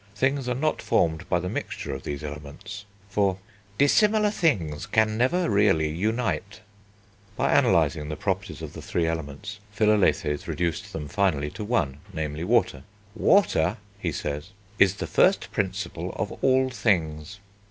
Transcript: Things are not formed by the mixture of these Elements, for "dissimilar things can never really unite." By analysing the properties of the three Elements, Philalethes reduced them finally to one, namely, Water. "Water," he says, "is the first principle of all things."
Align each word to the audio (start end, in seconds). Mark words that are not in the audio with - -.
Things 0.15 0.49
are 0.49 0.55
not 0.55 0.81
formed 0.81 1.29
by 1.29 1.39
the 1.39 1.47
mixture 1.47 1.93
of 1.93 2.01
these 2.01 2.23
Elements, 2.23 2.85
for 3.07 3.37
"dissimilar 3.77 4.31
things 4.31 4.87
can 4.87 5.15
never 5.15 5.47
really 5.47 5.89
unite." 5.91 6.61
By 7.35 7.53
analysing 7.53 8.09
the 8.09 8.15
properties 8.15 8.63
of 8.63 8.73
the 8.73 8.81
three 8.81 9.05
Elements, 9.05 9.59
Philalethes 9.71 10.47
reduced 10.47 10.91
them 10.91 11.07
finally 11.07 11.51
to 11.51 11.63
one, 11.63 11.99
namely, 12.13 12.43
Water. 12.43 12.81
"Water," 13.13 13.77
he 13.99 14.11
says, 14.11 14.49
"is 14.79 14.95
the 14.95 15.05
first 15.05 15.51
principle 15.51 16.13
of 16.13 16.31
all 16.43 16.71
things." 16.71 17.37